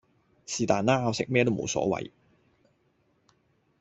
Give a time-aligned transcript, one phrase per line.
[0.47, 1.05] 是但啦！
[1.05, 2.09] 我食咩都無所謂